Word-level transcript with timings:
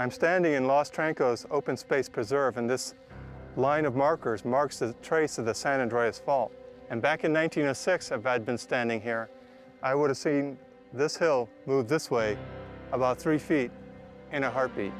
I'm 0.00 0.10
standing 0.10 0.54
in 0.54 0.66
Los 0.66 0.90
Trancos 0.90 1.44
Open 1.50 1.76
Space 1.76 2.08
Preserve, 2.08 2.56
and 2.56 2.70
this 2.70 2.94
line 3.58 3.84
of 3.84 3.94
markers 3.94 4.46
marks 4.46 4.78
the 4.78 4.94
trace 5.02 5.36
of 5.36 5.44
the 5.44 5.52
San 5.52 5.78
Andreas 5.78 6.18
Fault. 6.18 6.50
And 6.88 7.02
back 7.02 7.24
in 7.24 7.34
1906, 7.34 8.10
if 8.10 8.24
I'd 8.24 8.46
been 8.46 8.56
standing 8.56 9.02
here, 9.02 9.28
I 9.82 9.94
would 9.94 10.08
have 10.08 10.16
seen 10.16 10.56
this 10.94 11.18
hill 11.18 11.50
move 11.66 11.86
this 11.86 12.10
way 12.10 12.38
about 12.92 13.18
three 13.18 13.36
feet 13.36 13.70
in 14.32 14.44
a 14.44 14.50
heartbeat. 14.50 14.94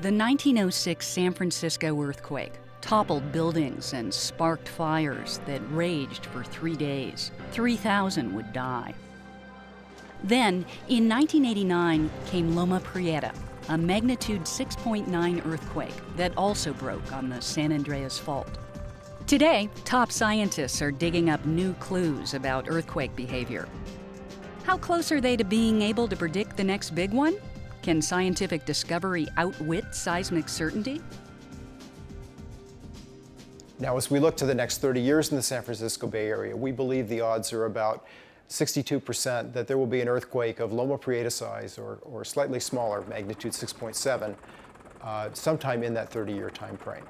The 0.00 0.12
1906 0.12 1.04
San 1.04 1.32
Francisco 1.32 2.00
earthquake 2.00 2.52
toppled 2.80 3.32
buildings 3.32 3.94
and 3.94 4.14
sparked 4.14 4.68
fires 4.68 5.40
that 5.46 5.60
raged 5.72 6.26
for 6.26 6.44
three 6.44 6.76
days. 6.76 7.32
3,000 7.50 8.32
would 8.32 8.52
die. 8.52 8.94
Then, 10.24 10.64
in 10.88 11.08
1989, 11.08 12.10
came 12.26 12.54
Loma 12.54 12.80
Prieta, 12.80 13.32
a 13.68 13.78
magnitude 13.78 14.42
6.9 14.42 15.46
earthquake 15.46 15.94
that 16.16 16.36
also 16.36 16.72
broke 16.72 17.12
on 17.12 17.28
the 17.28 17.40
San 17.40 17.72
Andreas 17.72 18.18
Fault. 18.18 18.58
Today, 19.26 19.68
top 19.84 20.10
scientists 20.10 20.80
are 20.80 20.90
digging 20.90 21.30
up 21.30 21.44
new 21.44 21.74
clues 21.74 22.34
about 22.34 22.66
earthquake 22.68 23.14
behavior. 23.14 23.68
How 24.64 24.78
close 24.78 25.12
are 25.12 25.20
they 25.20 25.36
to 25.36 25.44
being 25.44 25.82
able 25.82 26.08
to 26.08 26.16
predict 26.16 26.56
the 26.56 26.64
next 26.64 26.90
big 26.90 27.12
one? 27.12 27.36
Can 27.82 28.02
scientific 28.02 28.64
discovery 28.64 29.28
outwit 29.36 29.94
seismic 29.94 30.48
certainty? 30.48 31.00
Now, 33.78 33.96
as 33.96 34.10
we 34.10 34.18
look 34.18 34.36
to 34.38 34.46
the 34.46 34.54
next 34.54 34.78
30 34.78 35.00
years 35.00 35.30
in 35.30 35.36
the 35.36 35.42
San 35.42 35.62
Francisco 35.62 36.06
Bay 36.06 36.28
Area, 36.28 36.56
we 36.56 36.72
believe 36.72 37.08
the 37.08 37.20
odds 37.20 37.52
are 37.52 37.66
about 37.66 38.06
62% 38.48 39.52
that 39.52 39.66
there 39.66 39.76
will 39.76 39.86
be 39.86 40.00
an 40.00 40.08
earthquake 40.08 40.58
of 40.60 40.72
Loma 40.72 40.96
Prieta 40.96 41.30
size 41.30 41.78
or, 41.78 41.98
or 42.02 42.24
slightly 42.24 42.60
smaller, 42.60 43.02
magnitude 43.08 43.52
6.7, 43.52 44.34
uh, 45.02 45.28
sometime 45.34 45.82
in 45.82 45.92
that 45.94 46.10
30 46.10 46.32
year 46.32 46.50
time 46.50 46.76
frame. 46.76 47.04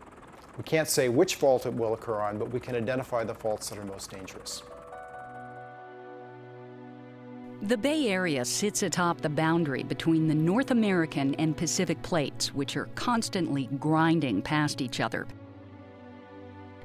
We 0.56 0.64
can't 0.64 0.88
say 0.88 1.08
which 1.08 1.36
fault 1.36 1.66
it 1.66 1.72
will 1.72 1.94
occur 1.94 2.20
on, 2.20 2.38
but 2.38 2.50
we 2.50 2.58
can 2.58 2.74
identify 2.74 3.22
the 3.22 3.34
faults 3.34 3.68
that 3.70 3.78
are 3.78 3.84
most 3.84 4.10
dangerous. 4.10 4.62
The 7.62 7.76
Bay 7.76 8.08
Area 8.08 8.44
sits 8.44 8.82
atop 8.82 9.20
the 9.20 9.28
boundary 9.28 9.82
between 9.82 10.28
the 10.28 10.34
North 10.34 10.70
American 10.70 11.34
and 11.36 11.56
Pacific 11.56 12.00
plates, 12.02 12.54
which 12.54 12.76
are 12.76 12.88
constantly 12.94 13.68
grinding 13.78 14.42
past 14.42 14.80
each 14.80 15.00
other. 15.00 15.26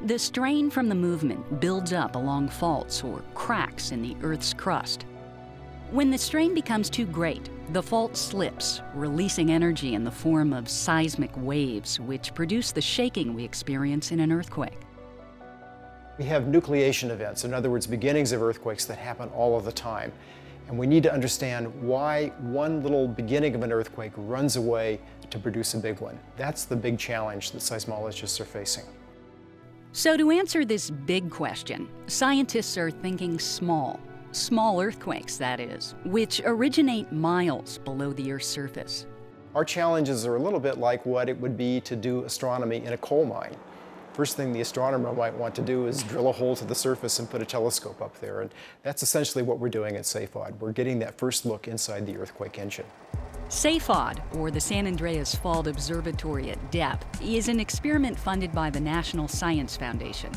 The 0.06 0.20
strain 0.20 0.70
from 0.70 0.90
the 0.90 0.96
movement 0.96 1.62
builds 1.62 1.94
up 1.94 2.18
along 2.18 2.50
faults 2.50 3.06
or 3.06 3.22
cracks 3.36 3.94
in 3.94 4.02
the 4.02 4.18
Earth's 4.22 4.54
crust. 4.54 5.06
When 5.92 6.12
the 6.12 6.18
strain 6.18 6.54
becomes 6.54 6.90
too 6.90 7.06
great, 7.06 7.50
the 7.72 7.82
fault 7.82 8.18
slips, 8.18 8.82
releasing 8.94 9.50
energy 9.50 9.94
in 9.94 10.04
the 10.04 10.12
form 10.12 10.52
of 10.52 10.68
seismic 10.68 11.32
waves, 11.38 12.02
which 12.02 12.34
produce 12.34 12.74
the 12.74 12.82
shaking 12.82 13.34
we 13.34 13.46
experience 13.46 14.12
in 14.12 14.20
an 14.20 14.34
earthquake. 14.34 14.78
We 16.18 16.26
have 16.26 16.44
nucleation 16.44 17.10
events, 17.10 17.46
in 17.46 17.54
other 17.54 17.70
words, 17.70 17.88
beginnings 17.88 18.34
of 18.34 18.42
earthquakes 18.42 18.84
that 18.88 18.98
happen 18.98 19.30
all 19.30 19.56
of 19.56 19.64
the 19.64 19.72
time. 19.72 20.12
And 20.68 20.78
we 20.78 20.86
need 20.86 21.04
to 21.04 21.14
understand 21.14 21.74
why 21.82 22.34
one 22.40 22.84
little 22.84 23.08
beginning 23.08 23.56
of 23.56 23.64
an 23.64 23.72
earthquake 23.72 24.12
runs 24.18 24.58
away 24.58 25.00
to 25.30 25.40
produce 25.40 25.76
a 25.76 25.78
big 25.78 26.02
one. 26.02 26.20
That's 26.36 26.66
the 26.66 26.76
big 26.76 27.00
challenge 27.00 27.52
that 27.52 27.60
seismologists 27.60 28.42
are 28.42 28.46
facing. 28.46 28.84
So, 29.96 30.18
to 30.18 30.32
answer 30.32 30.66
this 30.66 30.90
big 30.90 31.30
question, 31.30 31.88
scientists 32.08 32.80
are 32.80 32.90
thinking 32.90 33.38
small, 33.38 34.00
small 34.32 34.82
earthquakes, 34.82 35.38
that 35.38 35.60
is, 35.60 35.94
which 36.06 36.42
originate 36.46 37.12
miles 37.12 37.78
below 37.78 38.12
the 38.12 38.32
Earth's 38.32 38.48
surface. 38.48 39.06
Our 39.54 39.64
challenges 39.64 40.26
are 40.26 40.36
a 40.36 40.40
little 40.40 40.60
bit 40.60 40.80
like 40.80 41.06
what 41.06 41.30
it 41.30 41.40
would 41.40 41.56
be 41.56 41.80
to 41.82 41.96
do 41.96 42.24
astronomy 42.24 42.78
in 42.78 42.94
a 42.94 42.98
coal 42.98 43.24
mine. 43.24 43.56
First 44.14 44.36
thing 44.36 44.52
the 44.52 44.62
astronomer 44.62 45.14
might 45.14 45.36
want 45.36 45.54
to 45.56 45.62
do 45.62 45.86
is 45.86 46.02
drill 46.02 46.28
a 46.28 46.32
hole 46.32 46.56
to 46.56 46.66
the 46.66 46.74
surface 46.74 47.20
and 47.20 47.30
put 47.30 47.44
a 47.44 47.46
telescope 47.46 48.02
up 48.02 48.20
there. 48.20 48.42
And 48.42 48.50
that's 48.82 49.04
essentially 49.04 49.44
what 49.44 49.60
we're 49.60 49.70
doing 49.70 49.96
at 49.96 50.06
SAFOD. 50.06 50.58
We're 50.58 50.72
getting 50.72 50.98
that 51.00 51.20
first 51.20 51.46
look 51.46 51.68
inside 51.68 52.08
the 52.08 52.18
earthquake 52.18 52.58
engine. 52.58 52.86
SAFOD, 53.54 54.36
or 54.36 54.50
the 54.50 54.60
San 54.60 54.88
Andreas 54.88 55.36
Fault 55.36 55.68
Observatory 55.68 56.50
at 56.50 56.72
depth, 56.72 57.22
is 57.22 57.48
an 57.48 57.60
experiment 57.60 58.18
funded 58.18 58.52
by 58.52 58.72
the 58.72 58.80
National 58.80 59.28
Science 59.28 59.78
Foundation. 59.78 60.32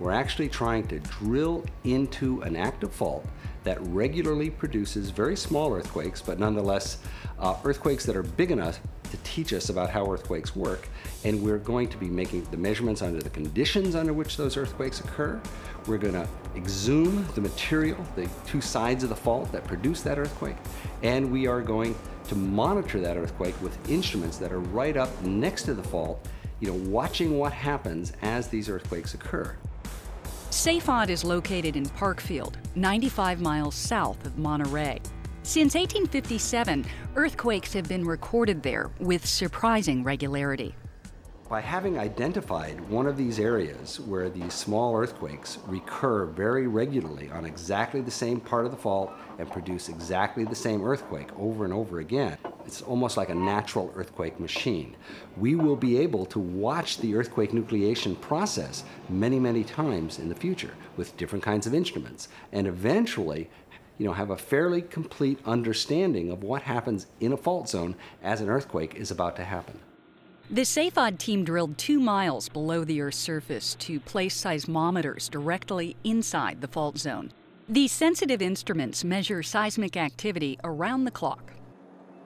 We're 0.00 0.12
actually 0.12 0.48
trying 0.48 0.86
to 0.88 0.98
drill 0.98 1.64
into 1.84 2.40
an 2.42 2.56
active 2.56 2.92
fault 2.92 3.26
that 3.62 3.78
regularly 3.80 4.50
produces 4.50 5.10
very 5.10 5.36
small 5.36 5.72
earthquakes, 5.72 6.20
but 6.20 6.38
nonetheless 6.38 6.98
uh, 7.38 7.56
earthquakes 7.64 8.04
that 8.06 8.16
are 8.16 8.22
big 8.22 8.50
enough 8.50 8.80
to 9.10 9.16
teach 9.18 9.52
us 9.52 9.68
about 9.68 9.90
how 9.90 10.10
earthquakes 10.10 10.56
work. 10.56 10.88
And 11.24 11.42
we're 11.42 11.58
going 11.58 11.88
to 11.88 11.96
be 11.96 12.08
making 12.08 12.44
the 12.50 12.56
measurements 12.56 13.00
under 13.02 13.22
the 13.22 13.30
conditions 13.30 13.94
under 13.94 14.12
which 14.12 14.36
those 14.36 14.56
earthquakes 14.56 15.00
occur. 15.00 15.40
We're 15.86 15.98
going 15.98 16.14
to 16.14 16.28
exhume 16.56 17.26
the 17.34 17.40
material, 17.40 18.04
the 18.16 18.28
two 18.46 18.60
sides 18.60 19.04
of 19.04 19.10
the 19.10 19.16
fault 19.16 19.52
that 19.52 19.64
produce 19.64 20.02
that 20.02 20.18
earthquake, 20.18 20.56
and 21.02 21.30
we 21.30 21.46
are 21.46 21.60
going 21.60 21.94
to 22.28 22.34
monitor 22.34 23.00
that 23.00 23.16
earthquake 23.16 23.60
with 23.62 23.78
instruments 23.90 24.38
that 24.38 24.50
are 24.50 24.60
right 24.60 24.96
up 24.96 25.22
next 25.22 25.64
to 25.64 25.74
the 25.74 25.82
fault, 25.82 26.26
you 26.60 26.68
know, 26.68 26.90
watching 26.90 27.38
what 27.38 27.52
happens 27.52 28.12
as 28.22 28.48
these 28.48 28.68
earthquakes 28.68 29.14
occur. 29.14 29.54
SAFOD 30.54 31.08
is 31.10 31.24
located 31.24 31.74
in 31.74 31.84
Parkfield, 31.84 32.54
95 32.76 33.40
miles 33.40 33.74
south 33.74 34.24
of 34.24 34.38
Monterey. 34.38 35.00
Since 35.42 35.74
1857, 35.74 36.86
earthquakes 37.16 37.72
have 37.72 37.88
been 37.88 38.04
recorded 38.06 38.62
there 38.62 38.92
with 39.00 39.26
surprising 39.26 40.04
regularity. 40.04 40.76
By 41.50 41.60
having 41.60 41.98
identified 41.98 42.80
one 42.88 43.08
of 43.08 43.16
these 43.16 43.40
areas 43.40 43.98
where 43.98 44.30
these 44.30 44.54
small 44.54 44.96
earthquakes 44.96 45.58
recur 45.66 46.26
very 46.26 46.68
regularly 46.68 47.30
on 47.32 47.44
exactly 47.44 48.00
the 48.00 48.12
same 48.12 48.38
part 48.38 48.64
of 48.64 48.70
the 48.70 48.78
fault 48.78 49.10
and 49.40 49.50
produce 49.50 49.88
exactly 49.88 50.44
the 50.44 50.54
same 50.54 50.84
earthquake 50.84 51.30
over 51.36 51.64
and 51.64 51.74
over 51.74 51.98
again, 51.98 52.38
it's 52.66 52.82
almost 52.82 53.16
like 53.16 53.28
a 53.28 53.34
natural 53.34 53.92
earthquake 53.94 54.38
machine. 54.40 54.96
We 55.36 55.54
will 55.54 55.76
be 55.76 55.98
able 55.98 56.26
to 56.26 56.38
watch 56.38 56.98
the 56.98 57.14
earthquake 57.14 57.52
nucleation 57.52 58.20
process 58.20 58.84
many, 59.08 59.38
many 59.38 59.64
times 59.64 60.18
in 60.18 60.28
the 60.28 60.34
future 60.34 60.74
with 60.96 61.16
different 61.16 61.44
kinds 61.44 61.66
of 61.66 61.74
instruments 61.74 62.28
and 62.52 62.66
eventually 62.66 63.50
you 63.98 64.06
know, 64.06 64.12
have 64.12 64.30
a 64.30 64.36
fairly 64.36 64.82
complete 64.82 65.38
understanding 65.46 66.30
of 66.30 66.42
what 66.42 66.62
happens 66.62 67.06
in 67.20 67.32
a 67.32 67.36
fault 67.36 67.68
zone 67.68 67.94
as 68.22 68.40
an 68.40 68.48
earthquake 68.48 68.94
is 68.96 69.10
about 69.10 69.36
to 69.36 69.44
happen. 69.44 69.78
The 70.50 70.62
SAFOD 70.62 71.18
team 71.18 71.44
drilled 71.44 71.78
two 71.78 72.00
miles 72.00 72.48
below 72.48 72.84
the 72.84 73.00
Earth's 73.00 73.16
surface 73.16 73.76
to 73.76 73.98
place 74.00 74.36
seismometers 74.42 75.30
directly 75.30 75.96
inside 76.04 76.60
the 76.60 76.68
fault 76.68 76.98
zone. 76.98 77.32
These 77.68 77.92
sensitive 77.92 78.42
instruments 78.42 79.04
measure 79.04 79.42
seismic 79.42 79.96
activity 79.96 80.58
around 80.62 81.04
the 81.04 81.10
clock. 81.10 81.54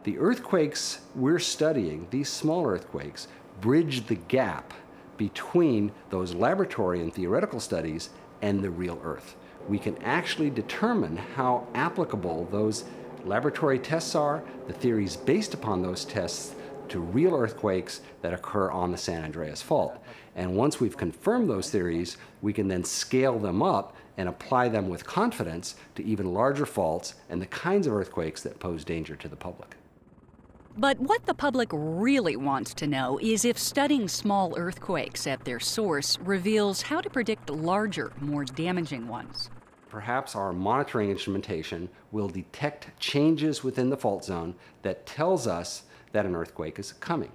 The 0.08 0.18
earthquakes 0.18 1.00
we're 1.14 1.38
studying, 1.38 2.06
these 2.10 2.30
small 2.30 2.66
earthquakes, 2.66 3.28
bridge 3.60 4.06
the 4.06 4.14
gap 4.14 4.72
between 5.18 5.92
those 6.08 6.32
laboratory 6.32 7.02
and 7.02 7.12
theoretical 7.12 7.60
studies 7.60 8.08
and 8.40 8.64
the 8.64 8.70
real 8.70 8.98
Earth. 9.04 9.36
We 9.68 9.78
can 9.78 10.02
actually 10.02 10.48
determine 10.48 11.18
how 11.18 11.66
applicable 11.74 12.48
those 12.50 12.86
laboratory 13.26 13.78
tests 13.78 14.14
are, 14.14 14.42
the 14.66 14.72
theories 14.72 15.14
based 15.14 15.52
upon 15.52 15.82
those 15.82 16.06
tests 16.06 16.54
to 16.88 17.00
real 17.00 17.34
earthquakes 17.34 18.00
that 18.22 18.32
occur 18.32 18.70
on 18.70 18.90
the 18.90 18.96
San 18.96 19.24
Andreas 19.24 19.60
Fault. 19.60 20.02
And 20.34 20.56
once 20.56 20.80
we've 20.80 20.96
confirmed 20.96 21.50
those 21.50 21.68
theories, 21.68 22.16
we 22.40 22.54
can 22.54 22.68
then 22.68 22.82
scale 22.82 23.38
them 23.38 23.62
up 23.62 23.94
and 24.16 24.26
apply 24.26 24.70
them 24.70 24.88
with 24.88 25.04
confidence 25.04 25.74
to 25.96 26.02
even 26.02 26.32
larger 26.32 26.64
faults 26.64 27.16
and 27.28 27.42
the 27.42 27.46
kinds 27.46 27.86
of 27.86 27.92
earthquakes 27.92 28.42
that 28.44 28.58
pose 28.58 28.84
danger 28.86 29.14
to 29.14 29.28
the 29.28 29.36
public. 29.36 29.76
But 30.78 31.00
what 31.00 31.26
the 31.26 31.34
public 31.34 31.70
really 31.72 32.36
wants 32.36 32.72
to 32.74 32.86
know 32.86 33.18
is 33.20 33.44
if 33.44 33.58
studying 33.58 34.06
small 34.06 34.56
earthquakes 34.56 35.26
at 35.26 35.44
their 35.44 35.58
source 35.58 36.20
reveals 36.20 36.82
how 36.82 37.00
to 37.00 37.10
predict 37.10 37.50
larger, 37.50 38.12
more 38.20 38.44
damaging 38.44 39.08
ones. 39.08 39.50
Perhaps 39.88 40.36
our 40.36 40.52
monitoring 40.52 41.10
instrumentation 41.10 41.88
will 42.12 42.28
detect 42.28 42.96
changes 43.00 43.64
within 43.64 43.90
the 43.90 43.96
fault 43.96 44.24
zone 44.24 44.54
that 44.82 45.04
tells 45.04 45.48
us 45.48 45.82
that 46.12 46.24
an 46.24 46.36
earthquake 46.36 46.78
is 46.78 46.92
coming. 46.92 47.32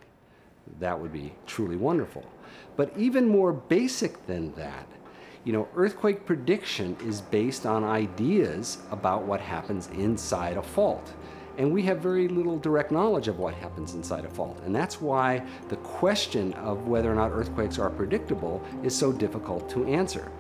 That 0.80 0.98
would 0.98 1.12
be 1.12 1.34
truly 1.46 1.76
wonderful. 1.76 2.26
But 2.78 2.94
even 2.98 3.28
more 3.28 3.52
basic 3.52 4.26
than 4.26 4.54
that, 4.54 4.88
you 5.44 5.52
know, 5.52 5.68
earthquake 5.76 6.26
prediction 6.26 6.96
is 7.06 7.20
based 7.20 7.66
on 7.66 7.84
ideas 7.84 8.78
about 8.90 9.24
what 9.24 9.42
happens 9.42 9.88
inside 9.88 10.56
a 10.56 10.64
fault. 10.64 11.12
And 11.58 11.72
we 11.72 11.84
have 11.84 12.00
very 12.00 12.28
little 12.28 12.58
direct 12.58 12.92
knowledge 12.92 13.28
of 13.28 13.40
what 13.40 13.54
happens 13.56 13.94
inside 13.94 14.26
a 14.26 14.30
fault. 14.30 14.60
And 14.66 14.76
that's 14.76 15.00
why 15.00 15.46
the 15.70 15.76
question 15.78 16.54
of 16.54 16.88
whether 16.88 17.12
or 17.12 17.16
not 17.16 17.32
earthquakes 17.32 17.78
are 17.78 17.90
predictable 17.90 18.62
is 18.84 18.96
so 18.96 19.12
difficult 19.12 19.70
to 19.72 19.86
answer. 19.86 20.32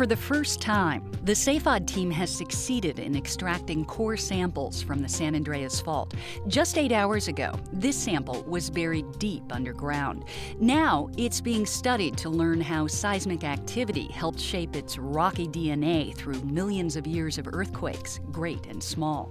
For 0.00 0.06
the 0.06 0.16
first 0.16 0.62
time, 0.62 1.12
the 1.24 1.34
SAFOD 1.34 1.86
team 1.86 2.10
has 2.10 2.34
succeeded 2.34 2.98
in 2.98 3.14
extracting 3.14 3.84
core 3.84 4.16
samples 4.16 4.80
from 4.80 5.00
the 5.00 5.08
San 5.10 5.34
Andreas 5.34 5.78
Fault. 5.78 6.14
Just 6.48 6.78
eight 6.78 6.90
hours 6.90 7.28
ago, 7.28 7.52
this 7.70 7.98
sample 7.98 8.42
was 8.44 8.70
buried 8.70 9.18
deep 9.18 9.42
underground. 9.50 10.24
Now, 10.58 11.10
it's 11.18 11.42
being 11.42 11.66
studied 11.66 12.16
to 12.16 12.30
learn 12.30 12.62
how 12.62 12.86
seismic 12.86 13.44
activity 13.44 14.06
helped 14.06 14.40
shape 14.40 14.74
its 14.74 14.96
rocky 14.96 15.46
DNA 15.46 16.16
through 16.16 16.40
millions 16.44 16.96
of 16.96 17.06
years 17.06 17.36
of 17.36 17.46
earthquakes, 17.52 18.20
great 18.32 18.64
and 18.68 18.82
small. 18.82 19.30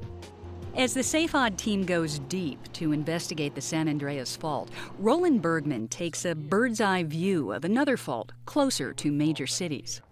As 0.75 0.93
the 0.93 1.01
SAFOD 1.01 1.57
team 1.57 1.83
goes 1.83 2.19
deep 2.19 2.59
to 2.73 2.91
investigate 2.91 3.55
the 3.55 3.61
San 3.61 3.89
Andreas 3.89 4.35
Fault, 4.35 4.69
Roland 4.99 5.41
Bürgmann 5.41 5.89
takes 5.89 6.25
a 6.25 6.35
bird's 6.35 6.79
eye 6.79 7.01
view 7.01 7.53
of 7.53 7.65
another 7.65 7.97
fault 7.97 8.33
closer 8.45 8.93
to 8.93 9.11
major 9.11 9.47
cities. 9.47 10.03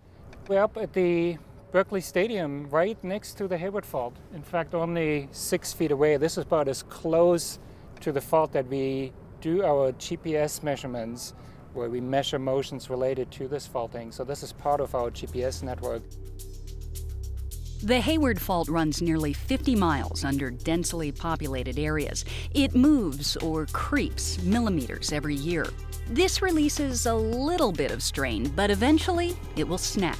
We're 0.47 0.63
up 0.63 0.77
at 0.77 0.93
the 0.93 1.37
Berkeley 1.73 1.99
Stadium 1.99 2.69
right 2.69 2.97
next 3.03 3.33
to 3.33 3.49
the 3.49 3.57
Hayward 3.57 3.85
Fault. 3.85 4.15
In 4.33 4.41
fact, 4.41 4.73
only 4.73 5.27
six 5.31 5.73
feet 5.73 5.91
away. 5.91 6.15
This 6.15 6.37
is 6.37 6.45
about 6.45 6.69
as 6.69 6.83
close 6.83 7.59
to 7.99 8.13
the 8.13 8.21
fault 8.21 8.53
that 8.53 8.65
we 8.67 9.11
do 9.41 9.61
our 9.65 9.91
GPS 9.91 10.63
measurements, 10.63 11.33
where 11.73 11.89
we 11.89 11.99
measure 11.99 12.39
motions 12.39 12.89
related 12.89 13.29
to 13.31 13.49
this 13.49 13.67
faulting. 13.67 14.09
So, 14.09 14.23
this 14.23 14.41
is 14.41 14.53
part 14.53 14.79
of 14.79 14.95
our 14.95 15.11
GPS 15.11 15.63
network. 15.63 16.01
The 17.83 17.99
Hayward 17.99 18.39
Fault 18.39 18.69
runs 18.69 19.01
nearly 19.01 19.33
50 19.33 19.75
miles 19.75 20.23
under 20.23 20.49
densely 20.49 21.11
populated 21.11 21.77
areas. 21.77 22.23
It 22.53 22.73
moves 22.73 23.35
or 23.37 23.65
creeps 23.65 24.41
millimeters 24.43 25.11
every 25.11 25.35
year. 25.35 25.67
This 26.09 26.41
releases 26.41 27.05
a 27.05 27.13
little 27.13 27.73
bit 27.73 27.91
of 27.91 28.01
strain, 28.01 28.47
but 28.55 28.71
eventually 28.71 29.35
it 29.57 29.67
will 29.67 29.77
snap. 29.77 30.17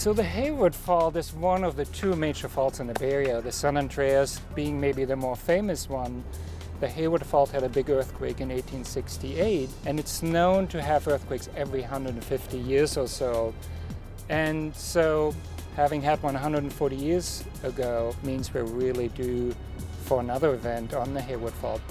So 0.00 0.14
the 0.14 0.22
Hayward 0.22 0.74
Fault 0.74 1.14
is 1.16 1.34
one 1.34 1.62
of 1.62 1.76
the 1.76 1.84
two 1.84 2.16
major 2.16 2.48
faults 2.48 2.80
in 2.80 2.86
the 2.86 2.94
Bay 2.94 3.12
Area, 3.12 3.42
the 3.42 3.52
San 3.52 3.76
Andreas 3.76 4.40
being 4.54 4.80
maybe 4.80 5.04
the 5.04 5.14
more 5.14 5.36
famous 5.36 5.90
one. 5.90 6.24
The 6.80 6.88
Hayward 6.88 7.22
Fault 7.26 7.50
had 7.50 7.64
a 7.64 7.68
big 7.68 7.90
earthquake 7.90 8.40
in 8.40 8.48
1868, 8.48 9.68
and 9.84 10.00
it's 10.00 10.22
known 10.22 10.68
to 10.68 10.80
have 10.80 11.06
earthquakes 11.06 11.50
every 11.54 11.82
150 11.82 12.56
years 12.56 12.96
or 12.96 13.06
so. 13.06 13.52
And 14.30 14.74
so 14.74 15.34
having 15.76 16.00
had 16.00 16.22
one 16.22 16.32
140 16.32 16.96
years 16.96 17.44
ago 17.62 18.16
means 18.22 18.54
we're 18.54 18.64
really 18.64 19.08
due 19.08 19.54
for 20.04 20.20
another 20.20 20.54
event 20.54 20.94
on 20.94 21.12
the 21.12 21.20
Hayward 21.20 21.52
Fault. 21.52 21.82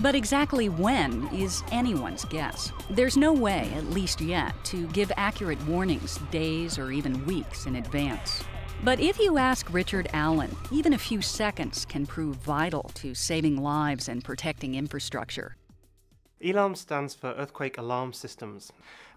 But 0.00 0.14
exactly 0.14 0.68
when 0.68 1.28
is 1.34 1.62
anyone's 1.70 2.24
guess. 2.24 2.72
There's 2.90 3.16
no 3.16 3.32
way, 3.32 3.70
at 3.76 3.90
least 3.90 4.20
yet, 4.20 4.54
to 4.64 4.86
give 4.88 5.12
accurate 5.16 5.64
warnings 5.66 6.18
days 6.30 6.78
or 6.78 6.90
even 6.90 7.24
weeks 7.26 7.66
in 7.66 7.76
advance. 7.76 8.42
But 8.84 8.98
if 8.98 9.18
you 9.18 9.38
ask 9.38 9.72
Richard 9.72 10.08
Allen, 10.12 10.56
even 10.72 10.92
a 10.92 10.98
few 10.98 11.22
seconds 11.22 11.84
can 11.84 12.04
prove 12.04 12.36
vital 12.36 12.90
to 12.94 13.14
saving 13.14 13.62
lives 13.62 14.08
and 14.08 14.24
protecting 14.24 14.74
infrastructure. 14.74 15.56
EALARM 16.42 16.76
stands 16.76 17.14
for 17.14 17.32
Earthquake 17.34 17.78
Alarm 17.78 18.12
Systems. 18.12 18.72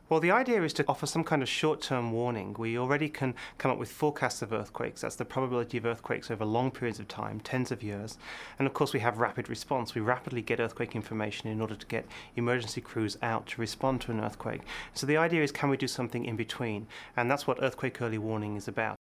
Well, 0.07 0.19
the 0.19 0.29
idea 0.29 0.61
is 0.61 0.73
to 0.73 0.85
offer 0.87 1.07
some 1.07 1.23
kind 1.23 1.41
of 1.41 1.49
short 1.49 1.81
term 1.81 2.11
warning. 2.11 2.55
We 2.59 2.77
already 2.77 3.09
can 3.09 3.33
come 3.57 3.71
up 3.71 3.79
with 3.79 3.91
forecasts 3.91 4.43
of 4.43 4.53
earthquakes. 4.53 5.01
That's 5.01 5.15
the 5.15 5.25
probability 5.25 5.79
of 5.79 5.85
earthquakes 5.87 6.29
over 6.29 6.45
long 6.45 6.69
periods 6.69 6.99
of 6.99 7.07
time, 7.07 7.39
tens 7.39 7.71
of 7.71 7.81
years. 7.81 8.19
And 8.59 8.67
of 8.67 8.75
course, 8.75 8.93
we 8.93 8.99
have 8.99 9.17
rapid 9.17 9.49
response. 9.49 9.95
We 9.95 10.01
rapidly 10.01 10.43
get 10.43 10.59
earthquake 10.59 10.95
information 10.95 11.49
in 11.49 11.59
order 11.59 11.75
to 11.75 11.87
get 11.87 12.05
emergency 12.35 12.81
crews 12.81 13.17
out 13.23 13.47
to 13.47 13.61
respond 13.61 14.01
to 14.01 14.11
an 14.11 14.19
earthquake. 14.19 14.61
So 14.93 15.07
the 15.07 15.17
idea 15.17 15.41
is 15.41 15.51
can 15.51 15.69
we 15.69 15.77
do 15.77 15.87
something 15.87 16.23
in 16.23 16.35
between? 16.35 16.85
And 17.17 17.31
that's 17.31 17.47
what 17.47 17.63
earthquake 17.63 17.99
early 17.99 18.19
warning 18.19 18.57
is 18.57 18.67
about. 18.67 18.94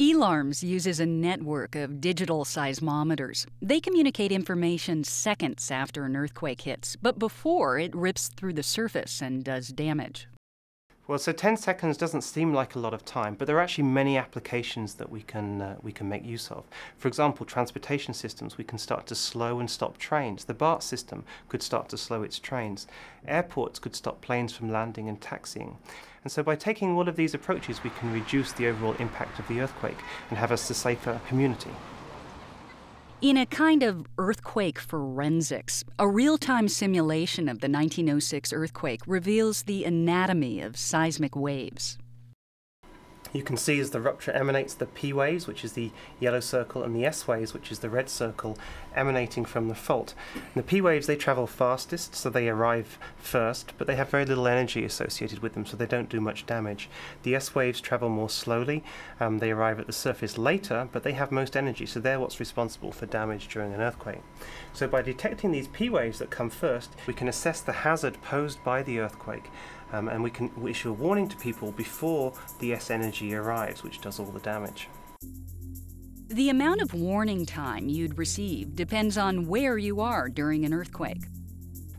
ElarmS 0.00 0.62
uses 0.62 1.00
a 1.00 1.06
network 1.06 1.74
of 1.74 2.00
digital 2.00 2.44
seismometers. 2.44 3.46
They 3.60 3.80
communicate 3.80 4.30
information 4.30 5.02
seconds 5.02 5.72
after 5.72 6.04
an 6.04 6.14
earthquake 6.14 6.60
hits, 6.60 6.94
but 6.94 7.18
before 7.18 7.80
it 7.80 7.96
rips 7.96 8.28
through 8.28 8.52
the 8.52 8.62
surface 8.62 9.20
and 9.20 9.42
does 9.42 9.68
damage. 9.70 10.28
Well, 11.08 11.18
so 11.18 11.32
10 11.32 11.56
seconds 11.56 11.96
doesn't 11.96 12.20
seem 12.20 12.52
like 12.52 12.74
a 12.74 12.78
lot 12.78 12.92
of 12.92 13.02
time, 13.02 13.34
but 13.34 13.46
there 13.46 13.56
are 13.56 13.62
actually 13.62 13.84
many 13.84 14.18
applications 14.18 14.96
that 14.96 15.08
we 15.08 15.22
can, 15.22 15.62
uh, 15.62 15.76
we 15.80 15.90
can 15.90 16.06
make 16.06 16.22
use 16.22 16.50
of. 16.50 16.66
For 16.98 17.08
example, 17.08 17.46
transportation 17.46 18.12
systems, 18.12 18.58
we 18.58 18.64
can 18.64 18.76
start 18.76 19.06
to 19.06 19.14
slow 19.14 19.58
and 19.58 19.70
stop 19.70 19.96
trains. 19.96 20.44
The 20.44 20.52
BART 20.52 20.82
system 20.82 21.24
could 21.48 21.62
start 21.62 21.88
to 21.88 21.96
slow 21.96 22.22
its 22.22 22.38
trains. 22.38 22.86
Airports 23.26 23.78
could 23.78 23.96
stop 23.96 24.20
planes 24.20 24.54
from 24.54 24.70
landing 24.70 25.08
and 25.08 25.18
taxiing. 25.18 25.78
And 26.24 26.30
so 26.30 26.42
by 26.42 26.56
taking 26.56 26.94
all 26.94 27.08
of 27.08 27.16
these 27.16 27.32
approaches, 27.32 27.82
we 27.82 27.88
can 27.88 28.12
reduce 28.12 28.52
the 28.52 28.66
overall 28.66 28.94
impact 28.98 29.38
of 29.38 29.48
the 29.48 29.62
earthquake 29.62 30.00
and 30.28 30.38
have 30.38 30.52
us 30.52 30.68
a 30.68 30.74
safer 30.74 31.22
community. 31.26 31.70
In 33.20 33.36
a 33.36 33.46
kind 33.46 33.82
of 33.82 34.06
earthquake 34.16 34.78
forensics, 34.78 35.82
a 35.98 36.06
real 36.06 36.38
time 36.38 36.68
simulation 36.68 37.48
of 37.48 37.58
the 37.58 37.68
1906 37.68 38.52
earthquake 38.52 39.00
reveals 39.08 39.64
the 39.64 39.84
anatomy 39.84 40.60
of 40.60 40.76
seismic 40.76 41.34
waves. 41.34 41.98
You 43.32 43.42
can 43.42 43.56
see 43.56 43.78
as 43.78 43.90
the 43.90 44.00
rupture 44.00 44.32
emanates 44.32 44.74
the 44.74 44.86
P 44.86 45.12
waves, 45.12 45.46
which 45.46 45.64
is 45.64 45.74
the 45.74 45.90
yellow 46.18 46.40
circle, 46.40 46.82
and 46.82 46.94
the 46.94 47.04
S 47.04 47.28
waves, 47.28 47.52
which 47.52 47.70
is 47.70 47.80
the 47.80 47.90
red 47.90 48.08
circle, 48.08 48.56
emanating 48.96 49.44
from 49.44 49.68
the 49.68 49.74
fault. 49.74 50.14
And 50.34 50.54
the 50.54 50.62
P 50.62 50.80
waves, 50.80 51.06
they 51.06 51.16
travel 51.16 51.46
fastest, 51.46 52.14
so 52.14 52.30
they 52.30 52.48
arrive 52.48 52.98
first, 53.16 53.72
but 53.76 53.86
they 53.86 53.96
have 53.96 54.08
very 54.08 54.24
little 54.24 54.48
energy 54.48 54.84
associated 54.84 55.40
with 55.40 55.54
them, 55.54 55.66
so 55.66 55.76
they 55.76 55.86
don't 55.86 56.08
do 56.08 56.20
much 56.20 56.46
damage. 56.46 56.88
The 57.22 57.34
S 57.34 57.54
waves 57.54 57.80
travel 57.80 58.08
more 58.08 58.30
slowly, 58.30 58.82
um, 59.20 59.38
they 59.38 59.50
arrive 59.50 59.78
at 59.78 59.86
the 59.86 59.92
surface 59.92 60.38
later, 60.38 60.88
but 60.90 61.02
they 61.02 61.12
have 61.12 61.30
most 61.30 61.56
energy, 61.56 61.86
so 61.86 62.00
they're 62.00 62.20
what's 62.20 62.40
responsible 62.40 62.92
for 62.92 63.06
damage 63.06 63.48
during 63.48 63.74
an 63.74 63.80
earthquake. 63.80 64.22
So 64.72 64.88
by 64.88 65.02
detecting 65.02 65.52
these 65.52 65.68
P 65.68 65.90
waves 65.90 66.18
that 66.18 66.30
come 66.30 66.50
first, 66.50 66.92
we 67.06 67.14
can 67.14 67.28
assess 67.28 67.60
the 67.60 67.72
hazard 67.72 68.20
posed 68.22 68.62
by 68.64 68.82
the 68.82 69.00
earthquake 69.00 69.50
um, 69.92 70.08
and 70.08 70.22
we 70.22 70.30
can 70.30 70.50
issue 70.66 70.90
a 70.90 70.92
warning 70.92 71.28
to 71.28 71.36
people 71.36 71.72
before 71.72 72.32
the 72.60 72.72
S 72.72 72.90
energy 72.90 73.34
arrives, 73.34 73.82
which 73.82 74.00
does 74.00 74.18
all 74.18 74.26
the 74.26 74.40
damage. 74.40 74.88
The 76.28 76.50
amount 76.50 76.82
of 76.82 76.92
warning 76.92 77.46
time 77.46 77.88
you'd 77.88 78.18
receive 78.18 78.76
depends 78.76 79.16
on 79.16 79.46
where 79.46 79.78
you 79.78 80.00
are 80.00 80.28
during 80.28 80.64
an 80.66 80.74
earthquake. 80.74 81.24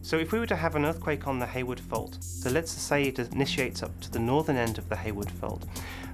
So, 0.01 0.17
if 0.17 0.31
we 0.31 0.39
were 0.39 0.47
to 0.47 0.55
have 0.55 0.75
an 0.75 0.85
earthquake 0.85 1.27
on 1.27 1.39
the 1.39 1.45
Hayward 1.45 1.79
Fault, 1.79 2.17
so 2.21 2.49
let's 2.49 2.71
say 2.71 3.03
it 3.03 3.19
initiates 3.19 3.83
up 3.83 3.99
to 4.01 4.11
the 4.11 4.19
northern 4.19 4.55
end 4.55 4.77
of 4.77 4.87
the 4.89 4.95
Hayward 4.95 5.29
Fault, 5.29 5.65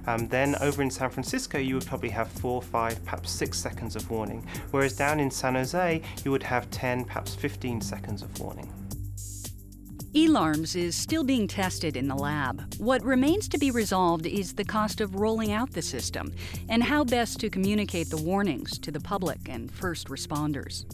um, 0.06 0.28
then 0.28 0.56
over 0.60 0.82
in 0.82 0.90
San 0.90 1.10
Francisco 1.10 1.58
you 1.58 1.74
would 1.74 1.86
probably 1.86 2.10
have 2.10 2.28
four, 2.28 2.60
five, 2.62 3.02
perhaps 3.04 3.30
six 3.30 3.58
seconds 3.58 3.96
of 3.96 4.10
warning, 4.10 4.46
whereas 4.70 4.96
down 4.96 5.20
in 5.20 5.30
San 5.30 5.54
Jose 5.54 6.02
you 6.24 6.30
would 6.30 6.42
have 6.42 6.70
10, 6.70 7.04
perhaps 7.04 7.34
15 7.34 7.80
seconds 7.80 8.22
of 8.22 8.40
warning. 8.40 8.70
ElarmS 10.16 10.74
is 10.74 10.96
still 10.96 11.22
being 11.22 11.46
tested 11.46 11.94
in 11.94 12.08
the 12.08 12.14
lab. 12.14 12.74
What 12.78 13.02
remains 13.02 13.50
to 13.50 13.58
be 13.58 13.70
resolved 13.70 14.24
is 14.24 14.54
the 14.54 14.64
cost 14.64 15.02
of 15.02 15.14
rolling 15.16 15.52
out 15.52 15.72
the 15.72 15.82
system 15.82 16.32
and 16.70 16.82
how 16.82 17.04
best 17.04 17.38
to 17.40 17.50
communicate 17.50 18.08
the 18.08 18.16
warnings 18.16 18.78
to 18.78 18.90
the 18.90 18.98
public 18.98 19.38
and 19.46 19.70
first 19.70 20.08
responders. 20.08 20.86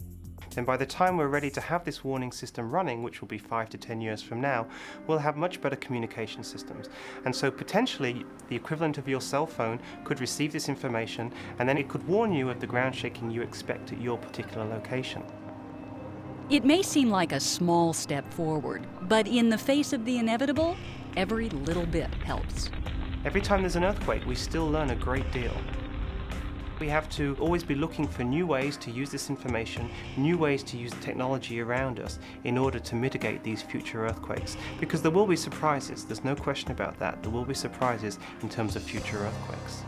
Then, 0.49 0.65
by 0.65 0.75
the 0.75 0.85
time 0.85 1.15
we're 1.15 1.29
ready 1.29 1.49
to 1.51 1.61
have 1.61 1.85
this 1.85 2.03
warning 2.03 2.33
system 2.33 2.69
running, 2.69 3.01
which 3.01 3.21
will 3.21 3.29
be 3.29 3.37
five 3.37 3.69
to 3.69 3.77
ten 3.77 4.01
years 4.01 4.21
from 4.21 4.41
now, 4.41 4.67
we'll 5.07 5.19
have 5.19 5.37
much 5.37 5.61
better 5.61 5.77
communication 5.77 6.43
systems. 6.43 6.89
And 7.23 7.33
so, 7.33 7.49
potentially, 7.49 8.25
the 8.49 8.57
equivalent 8.57 8.97
of 8.97 9.07
your 9.07 9.21
cell 9.21 9.47
phone 9.47 9.79
could 10.03 10.19
receive 10.19 10.51
this 10.51 10.67
information 10.67 11.31
and 11.59 11.69
then 11.69 11.77
it 11.77 11.87
could 11.87 12.05
warn 12.09 12.33
you 12.33 12.49
of 12.49 12.59
the 12.59 12.67
ground 12.67 12.93
shaking 12.93 13.31
you 13.31 13.41
expect 13.41 13.93
at 13.93 14.01
your 14.01 14.17
particular 14.17 14.65
location. 14.65 15.23
It 16.49 16.65
may 16.65 16.81
seem 16.81 17.09
like 17.09 17.31
a 17.31 17.39
small 17.39 17.93
step 17.93 18.31
forward, 18.33 18.85
but 19.03 19.27
in 19.27 19.47
the 19.47 19.57
face 19.57 19.93
of 19.93 20.03
the 20.03 20.17
inevitable, 20.17 20.75
every 21.15 21.49
little 21.49 21.85
bit 21.85 22.13
helps. 22.15 22.69
Every 23.23 23.39
time 23.39 23.61
there's 23.61 23.77
an 23.77 23.85
earthquake, 23.85 24.25
we 24.25 24.35
still 24.35 24.69
learn 24.69 24.89
a 24.89 24.95
great 24.95 25.31
deal. 25.31 25.55
We 26.81 26.89
have 26.89 27.09
to 27.11 27.37
always 27.39 27.63
be 27.63 27.75
looking 27.75 28.05
for 28.05 28.25
new 28.25 28.45
ways 28.45 28.75
to 28.77 28.91
use 28.91 29.09
this 29.09 29.29
information, 29.29 29.89
new 30.17 30.37
ways 30.37 30.63
to 30.63 30.77
use 30.77 30.91
the 30.91 30.99
technology 30.99 31.61
around 31.61 32.01
us 32.01 32.19
in 32.43 32.57
order 32.57 32.77
to 32.77 32.95
mitigate 32.95 33.41
these 33.41 33.61
future 33.61 34.05
earthquakes. 34.05 34.57
Because 34.81 35.01
there 35.01 35.11
will 35.11 35.27
be 35.27 35.37
surprises, 35.37 36.03
there's 36.03 36.25
no 36.25 36.35
question 36.35 36.71
about 36.71 36.99
that. 36.99 37.23
There 37.23 37.31
will 37.31 37.45
be 37.45 37.53
surprises 37.53 38.19
in 38.41 38.49
terms 38.49 38.75
of 38.75 38.83
future 38.83 39.19
earthquakes. 39.19 39.85